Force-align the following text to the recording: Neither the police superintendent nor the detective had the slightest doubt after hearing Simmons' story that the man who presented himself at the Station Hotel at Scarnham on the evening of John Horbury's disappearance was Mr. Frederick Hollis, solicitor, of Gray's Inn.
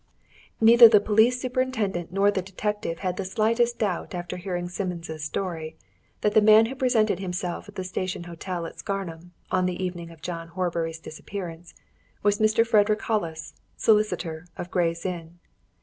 Neither 0.59 0.89
the 0.89 0.99
police 0.99 1.39
superintendent 1.39 2.11
nor 2.11 2.31
the 2.31 2.41
detective 2.41 2.97
had 3.05 3.17
the 3.17 3.23
slightest 3.23 3.77
doubt 3.77 4.15
after 4.15 4.37
hearing 4.37 4.67
Simmons' 4.67 5.23
story 5.23 5.77
that 6.21 6.33
the 6.33 6.41
man 6.41 6.65
who 6.65 6.73
presented 6.75 7.19
himself 7.19 7.69
at 7.69 7.75
the 7.75 7.83
Station 7.83 8.23
Hotel 8.23 8.65
at 8.65 8.79
Scarnham 8.79 9.31
on 9.51 9.67
the 9.67 9.75
evening 9.83 10.09
of 10.09 10.23
John 10.23 10.47
Horbury's 10.47 10.97
disappearance 10.97 11.75
was 12.23 12.39
Mr. 12.39 12.65
Frederick 12.65 13.03
Hollis, 13.03 13.53
solicitor, 13.77 14.47
of 14.57 14.71
Gray's 14.71 15.05
Inn. 15.05 15.37